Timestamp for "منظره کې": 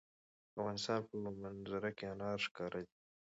1.43-2.05